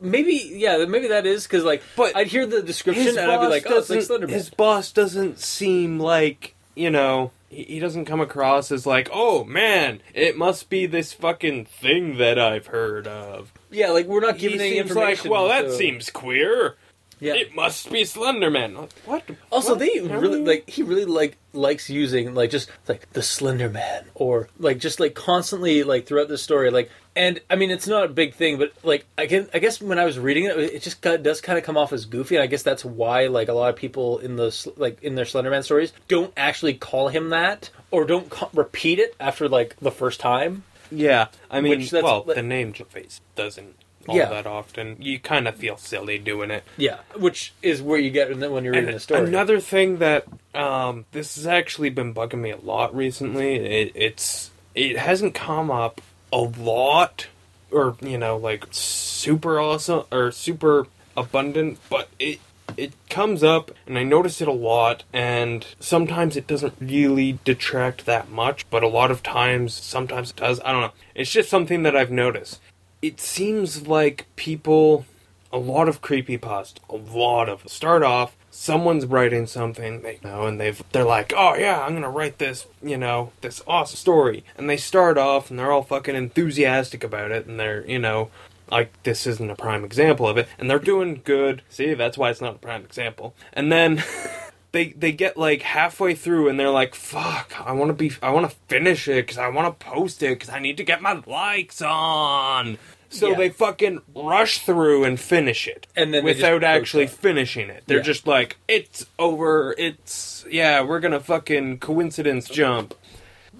[0.00, 3.46] maybe, yeah, maybe that is because like, But I'd hear the description and I'd be
[3.48, 4.30] like, oh, it's like Slenderman.
[4.30, 7.32] His boss doesn't seem like you know.
[7.48, 12.18] He he doesn't come across as like, oh man, it must be this fucking thing
[12.18, 13.52] that I've heard of.
[13.72, 15.30] Yeah, like we're not He giving any seems like, information.
[15.32, 16.76] well, that so- seems queer.
[17.20, 17.34] Yeah.
[17.34, 18.74] It must be Slenderman.
[18.76, 19.24] Like, What?
[19.50, 19.78] Also, What?
[19.80, 24.48] they really like he really like likes using like just like the Slender Man or
[24.58, 28.08] like just like constantly like throughout the story like and I mean it's not a
[28.08, 31.00] big thing but like I can I guess when I was reading it it just
[31.00, 33.52] got, does kind of come off as goofy and I guess that's why like a
[33.52, 37.30] lot of people in the like in their Slender Man stories don't actually call him
[37.30, 40.62] that or don't ca- repeat it after like the first time.
[40.92, 43.76] Yeah, I mean, Which that's- well, like- the name face doesn't
[44.08, 44.28] all Yeah.
[44.30, 44.96] that often.
[44.98, 46.64] You kind of feel silly doing it.
[46.76, 49.26] Yeah, which is where you get when when you're reading And the story.
[49.26, 53.56] Another thing that um, this has actually been bugging me a lot recently.
[53.56, 56.00] It, it's it hasn't come up
[56.32, 57.26] a lot,
[57.70, 60.86] or you know, like super awesome or super
[61.16, 62.40] abundant, but it
[62.76, 68.06] it comes up and I notice it a lot and sometimes it doesn't really detract
[68.06, 70.60] that much, but a lot of times sometimes it does.
[70.64, 70.92] I don't know.
[71.16, 72.60] It's just something that I've noticed.
[73.02, 75.06] It seems like people
[75.52, 80.44] a lot of creepy past, a lot of start off someone's writing something they know
[80.44, 84.44] and they've they're like oh yeah i'm gonna write this you know this awesome story.
[84.56, 88.30] And they start off and they're all fucking enthusiastic about it and they're you know
[88.70, 90.48] like this isn't a prime example of it.
[90.58, 91.62] And they're doing good.
[91.68, 93.34] See that's why it's not a prime example.
[93.52, 94.02] And then
[94.72, 98.30] they they get like halfway through and they're like fuck i want to be i
[98.30, 101.02] want to finish it because i want to post it because i need to get
[101.02, 102.78] my likes on
[103.08, 103.36] so Yeah.
[103.36, 107.16] they fucking rush through and finish it And then without actually that.
[107.16, 108.02] finishing it they're Yeah.
[108.04, 112.94] just like it's over it's yeah we're gonna fucking coincidence jump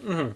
[0.05, 0.33] mm-hmm.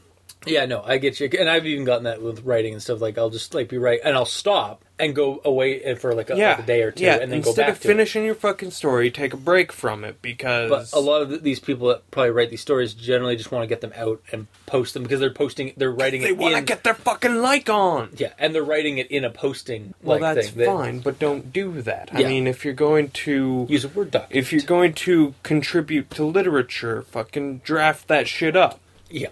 [0.47, 3.01] Yeah, no, I get you, and I've even gotten that with writing and stuff.
[3.01, 6.37] Like, I'll just like be right, and I'll stop and go away for like a,
[6.37, 8.25] yeah like a day or two, yeah and then instead go back of to finishing
[8.25, 10.71] your fucking story take a break from it because.
[10.71, 13.67] But a lot of these people that probably write these stories generally just want to
[13.67, 16.63] get them out and post them because they're posting, they're writing they it want to
[16.63, 19.95] get their fucking like on yeah, and they're writing it in a posting.
[20.03, 20.59] well that's thing.
[20.59, 24.11] They fine but don't do that i mean if you're going to Use a word
[24.11, 24.37] document.
[24.37, 28.81] if you're going to contribute to literature fucking draft that shit up
[29.11, 29.29] yeah,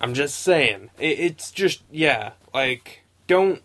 [0.00, 0.90] I'm just saying.
[0.98, 3.62] It, it's just yeah, like don't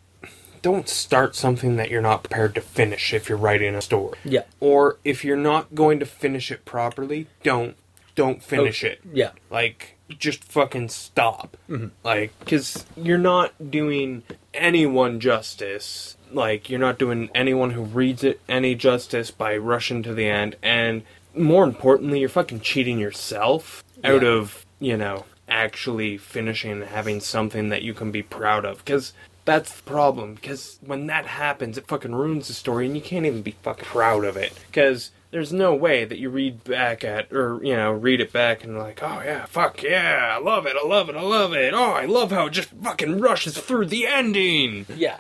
[0.62, 4.18] don't start something that you're not prepared to finish if you're writing a story.
[4.24, 7.76] yeah, Or if you're not going to finish it properly, don't
[8.14, 9.02] don't finish Oh, it.
[9.12, 11.58] yeah, Like just fucking stop.
[11.70, 11.88] Mm-hmm.
[12.04, 16.16] Like cuz you're not doing anyone justice.
[16.32, 20.56] Like you're not doing anyone who reads it any justice by rushing to the end
[20.62, 21.02] and
[21.36, 24.30] more importantly, you're fucking cheating yourself out Yeah.
[24.30, 28.84] of, you know, actually finishing and having something that you can be proud of.
[28.86, 29.14] Cuz
[29.46, 30.36] that's the problem.
[30.36, 33.86] Because when that happens it fucking ruins the story and you can't even be fucking
[33.86, 34.54] proud of it.
[34.68, 38.64] Because there's no way that you read back at or you know read it back
[38.64, 41.74] and like oh yeah fuck yeah i love it i love it i love it.
[41.74, 44.86] Oh i love how it just fucking rushes through the ending.
[44.96, 45.18] Yeah.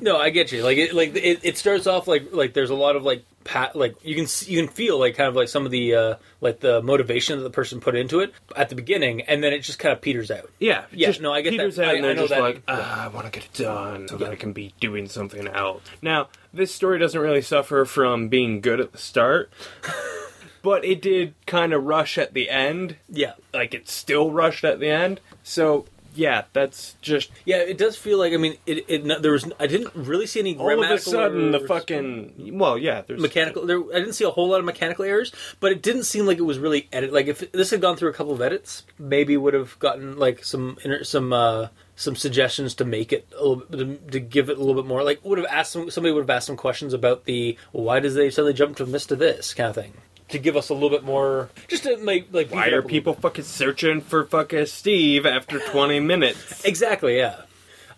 [0.00, 0.62] No, I get you.
[0.62, 3.74] Like, it, like it, it starts off like like there's a lot of like pat
[3.74, 6.60] like you can you can feel like kind of like some of the uh like
[6.60, 9.78] the motivation that the person put into it at the beginning, and then it just
[9.78, 10.50] kind of peters out.
[10.58, 11.84] yeah Yeah, just no, I get peters that.
[11.86, 12.40] out I- and they're just that.
[12.42, 15.48] like ah, i want to get it done so that i can be doing something
[15.48, 19.50] else now this story doesn't really suffer from being good at the start
[20.62, 24.78] but it did kind of rush at the end Yeah, like it's still rushed at
[24.80, 25.20] the end.
[25.42, 25.86] So
[26.18, 27.58] yeah, that's just yeah.
[27.58, 28.84] It does feel like I mean it.
[28.88, 32.76] it there was I didn't really see any all of a sudden the fucking well,
[32.76, 35.82] yeah, there's mechanical there i didn't see a whole lot of mechanical errors but it
[35.82, 38.32] didn't seem like it was really edit like if this had gone through a couple
[38.32, 43.26] of edits maybe would have gotten like some some uh some suggestions to make it
[43.36, 45.02] a little bit, to, to give it a little bit more.
[45.02, 48.14] Like would have asked some, somebody would have asked some questions about the why does
[48.14, 49.94] they suddenly jump from this to this kind of thing
[50.28, 52.88] to give us a little bit more just to make like Why are up a
[52.88, 56.64] people fucking searching for fucking Steve after 20 minutes?
[56.64, 57.42] Exactly, yeah.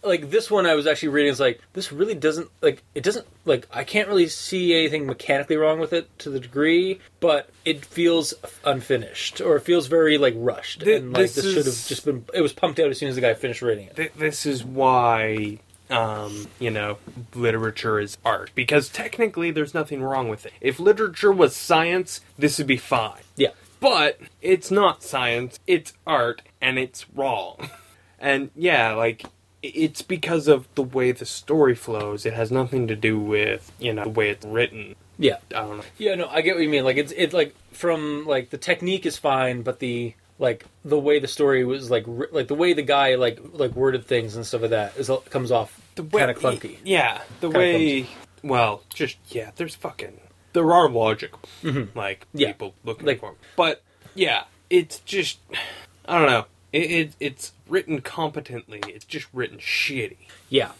[0.02, 1.30] Like this one, I was actually reading.
[1.30, 5.56] It's like this really doesn't like it doesn't like I can't really see anything mechanically
[5.56, 8.32] wrong with it to the degree, but it feels
[8.64, 12.06] unfinished or it feels very like rushed Th- and like this this, should have just
[12.06, 12.24] been.
[12.32, 13.96] It was pumped out as soon as the guy finished reading it.
[13.96, 15.58] Th- this is why
[15.90, 16.98] um, you know
[17.34, 18.50] literature is art.
[18.54, 20.52] Because technically there's nothing wrong with it.
[20.60, 23.22] If literature was science this would be fine.
[23.36, 23.50] Yeah,
[23.80, 27.70] but it's not science it's art and it's wrong.
[28.22, 29.24] And yeah like
[29.62, 32.26] it's because of the way the story flows.
[32.26, 34.94] It has nothing to do with you know the way it's written.
[35.18, 35.84] Yeah, i don't know.
[35.98, 36.14] Yeah.
[36.14, 36.84] No, I get what you mean.
[36.84, 41.18] Like it's it's like from like the technique is fine, but the like the way
[41.18, 44.62] the story was like like the way the guy like like worded things and stuff
[44.62, 46.78] like that is comes off kind of clunky.
[46.84, 48.06] Yeah, the Kinda way.
[48.42, 49.50] Well, just yeah.
[49.56, 50.20] There's fucking.
[50.52, 51.32] There are logic,
[51.94, 52.48] like Yeah.
[52.48, 53.36] people looking Like- for, 'em.
[53.56, 53.82] but
[54.14, 55.38] yeah, it's just.
[56.06, 56.46] I don't know.
[56.72, 58.80] It, it it's written competently.
[58.88, 60.16] It's just written shitty.
[60.48, 60.72] Yeah,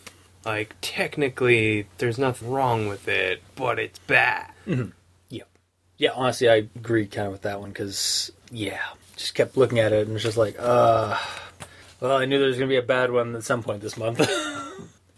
[0.44, 4.50] Like technically, there's nothing wrong with it, but it's bad.
[5.28, 5.42] Yeah.
[5.98, 8.80] Yeah, honestly, I agree kind of with that one because, yeah,
[9.16, 11.16] just kept looking at it and was just like, uh,
[12.00, 13.96] well, I knew there was going to be a bad one at some point this
[13.98, 14.18] month.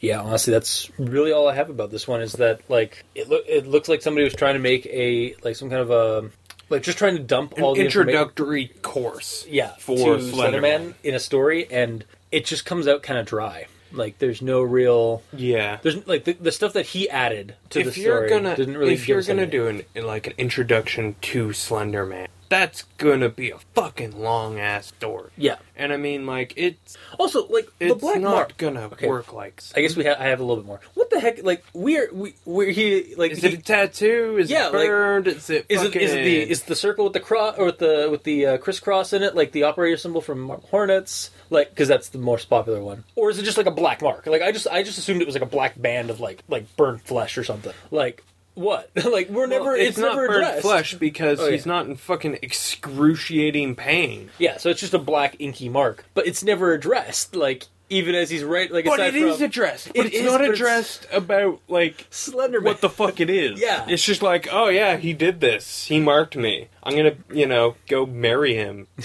[0.02, 3.42] yeah, honestly, that's really all I have about this one is that, like, it, loo-
[3.48, 6.30] it looks like somebody was trying to make a, like, some kind of a,
[6.68, 9.46] like, just trying to dump all An the introductory course.
[9.48, 10.94] Yeah, for to Slenderman.
[11.04, 13.66] In a story, and it just comes out kind of dry.
[13.92, 15.22] Like, there's no real.
[15.34, 15.78] Yeah.
[15.82, 18.76] There's like the, the stuff that he added to the if you're story gonna didn't
[18.78, 18.94] really.
[18.94, 19.84] if you're gonna anything.
[19.94, 24.88] do an like an introduction to Slender Man, that's gonna be a fucking long ass
[24.88, 25.30] story.
[25.38, 25.56] yeah.
[25.74, 28.56] And I mean, like it's Also, like the it's black not mark.
[28.58, 29.08] gonna Okay.
[29.08, 29.60] work like.
[29.74, 30.20] I guess we have.
[30.20, 30.80] I have a little bit more.
[30.94, 31.42] What the heck?
[31.42, 34.36] Like we're we we're he like Is he- it a tattoo?
[34.38, 35.26] Is Yeah, it like, burned?
[35.28, 36.02] is it is it fucking?
[36.02, 38.58] is it the is the circle with the cross or with the with the uh,
[38.58, 42.82] crisscross in it like the operator symbol from Hornets like because that's the most popular
[42.82, 45.20] one or is it just like a black mark like I just I just assumed
[45.22, 48.22] it was like a black band of like like burnt flesh or something like
[48.54, 51.86] what like we're Well, never it's, it's, not never addressed flesh because Oh, he's not
[51.86, 54.30] in fucking excruciating pain.
[54.38, 58.30] yeah so it's just a black inky mark but it's never addressed like even as
[58.30, 59.88] he's right like But it is from addressed.
[59.88, 63.28] It But it's is, not but it's- addressed about like Slenderman what the fuck it
[63.28, 63.60] is.
[63.60, 63.84] Yeah.
[63.86, 65.86] It's just like, oh yeah, he did this.
[65.88, 66.68] He marked me.
[66.82, 68.86] I'm gonna, you know, go marry him.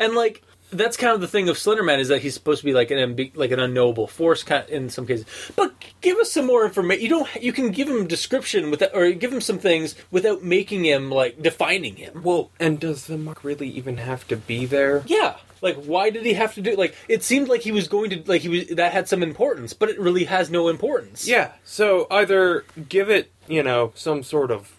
[0.00, 2.72] And like that's kind of the thing of Slenderman is that he's supposed to be
[2.72, 5.26] like an ambi- like an unknowable force kind in some cases.
[5.54, 7.02] But give us some more information.
[7.02, 7.42] You don't.
[7.42, 11.40] You can give him description without, or give him some things without making him like
[11.40, 12.22] defining him.
[12.22, 15.02] Well, and does the mark really even have to be there?
[15.06, 15.36] Yeah.
[15.62, 16.76] Like why did he have to do?
[16.76, 19.72] Like it seemed like he was going to like he was that had some importance,
[19.72, 21.26] but it really has no importance.
[21.26, 21.52] Yeah.
[21.64, 24.76] So either give it, you know, some sort of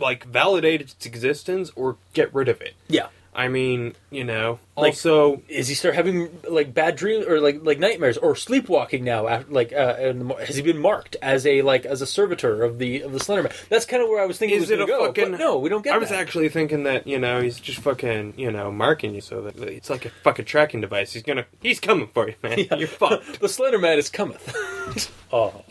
[0.00, 2.74] like validate its existence or get rid of it.
[2.88, 3.08] Yeah.
[3.38, 7.60] I mean, you know, Like- also Is he start having like bad dreams or like
[7.62, 9.28] like nightmares or sleepwalking now?
[9.28, 12.78] After, like, uh, and has he been marked as a like as a servitor of
[12.78, 13.52] the of the Slenderman?
[13.68, 15.06] That's kind of where I was thinking is it it a go.
[15.06, 15.94] fucking no, we don't get.
[15.94, 16.18] I was that.
[16.18, 19.88] actually thinking that, you know, he's just fucking, you know, marking you so that it's
[19.88, 21.12] like a fucking tracking device.
[21.12, 22.58] He's gonna he's coming for you, man.
[22.76, 23.38] You're fucked.
[23.40, 25.12] the Slenderman is cometh.
[25.32, 25.62] oh,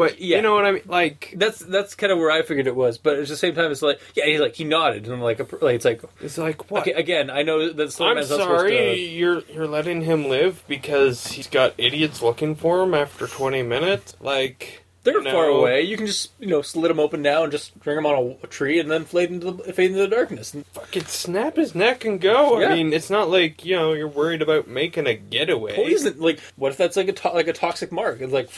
[0.00, 0.36] But Yeah.
[0.36, 0.82] you know what I mean?
[0.86, 2.98] Like that's that's kind of where I figured it was.
[2.98, 5.40] But at the same time, it's like yeah, he's like he nodded and I'm like,
[5.40, 6.82] a- like it's like it's like what?
[6.82, 8.96] okay, again, I know that Slender I'm sorry, to.
[8.98, 14.14] you're you're letting him live because he's got idiots looking for him after 20 minutes.
[14.20, 15.82] Like They're you far away.
[15.82, 18.46] You can just you know slit him open now and just string him on a,
[18.46, 20.54] tree and then fade into the fade into the darkness.
[20.54, 22.58] And, Fucking snap his neck and go.
[22.60, 22.68] Yeah.
[22.68, 25.74] I mean, it's not like you know you're worried about making a getaway.
[25.76, 28.20] poison like what if that's like a to- like a toxic mark?
[28.20, 28.50] It like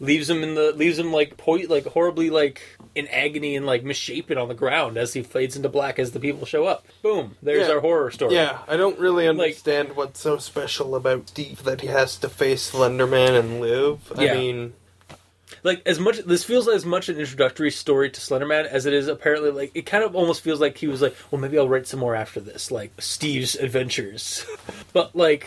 [0.00, 2.60] leaves him in the leaves him like point like horribly like
[2.94, 6.20] in agony and like misshapen on the ground as he fades into black as the
[6.20, 6.84] people show up.
[7.02, 7.36] Boom!
[7.42, 7.74] There's Yeah.
[7.74, 8.34] our horror story.
[8.34, 12.72] Yeah, I don't really understand what's so special about Steve that he has to face
[12.72, 14.12] Slenderman and live.
[14.18, 14.32] Yeah.
[14.32, 14.72] I mean,
[15.62, 19.06] like as much this feels as much an introductory story to Slenderman as it is
[19.08, 21.86] apparently like it kind of almost feels like he was like well maybe I'll write
[21.86, 24.44] some more after this like Steve's adventures
[24.92, 25.46] but like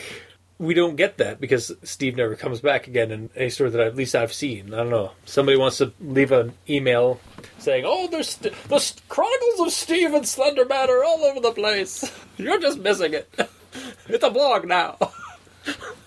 [0.59, 3.95] we don't get that because Steve never comes back again in any story that at
[3.95, 7.19] least I've seen I don't know somebody wants to leave an email
[7.59, 11.51] saying oh there's st- the st- chronicles of Steve and Slenderman are all over the
[11.51, 13.31] place you're just missing it
[14.07, 14.97] it's a blog now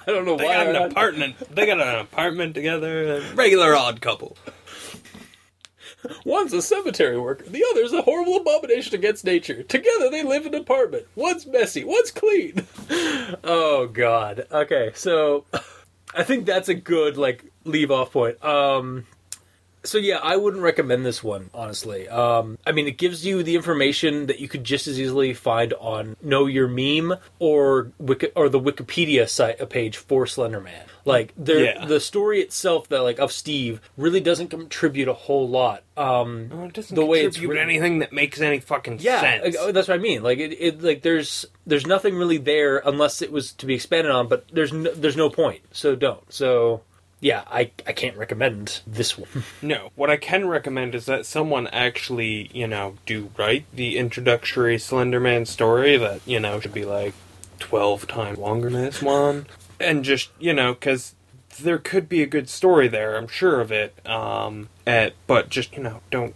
[0.07, 1.37] I don't know they why got an apartment.
[1.55, 3.23] They got an apartment together.
[3.35, 4.37] Regular odd couple.
[6.25, 9.63] One's a cemetery worker, the other's a horrible abomination against nature.
[9.63, 11.07] Together they live in an apartment.
[11.15, 12.67] One's messy, one's clean.
[13.45, 14.47] oh god.
[14.51, 15.45] Okay, so
[16.15, 18.43] I think that's a good like leave off point.
[18.45, 19.07] Um,
[19.85, 22.09] so yeah, I wouldn't recommend this one honestly.
[22.09, 25.73] Um, I mean, it gives you the information that you could just as easily find
[25.75, 30.83] on Know Your Meme or Wiki- or the Wikipedia site a page for Slenderman.
[31.07, 31.87] Like there, Yeah.
[31.87, 35.83] the story itself that like of Steve really doesn't contribute a whole lot.
[35.97, 37.57] Um, Well, it doesn't the way it's written.
[37.57, 39.45] anything that makes any fucking yeah, sense.
[39.45, 40.23] like, oh, that's what I mean.
[40.23, 44.11] Like it, it, like there's there's nothing really there unless it was to be expanded
[44.13, 44.29] on.
[44.29, 46.31] But there's no, there's no point, so don't.
[46.33, 46.83] So
[47.21, 49.45] yeah, I I can't recommend this one.
[49.63, 54.77] No, what I can recommend is that someone actually, you know, do write the introductory
[54.77, 57.15] Slenderman story that, you know, should be like
[57.59, 59.47] 12 times longer than this one.
[59.79, 61.15] And just, you know, because
[61.63, 63.95] there could be a good story there, I'm sure of it.
[64.09, 66.35] Um, at, but just, you know, don't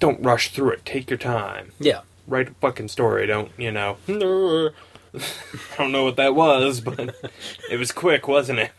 [0.00, 0.84] don't rush through it.
[0.84, 1.72] Take your time.
[1.78, 3.26] yeah, Write a fucking story.
[3.26, 3.96] Don't, you know.
[4.08, 4.70] I
[5.78, 7.14] don't know what that was, but
[7.70, 8.72] it was quick, wasn't it?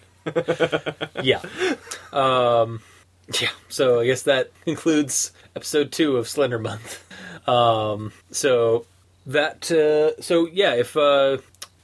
[1.23, 1.41] Yeah,
[2.13, 2.81] um,
[3.39, 3.49] yeah.
[3.69, 7.03] So I guess that concludes episode two of Slender Month.
[7.47, 8.85] Um, so
[9.25, 11.37] that uh, so yeah, if uh,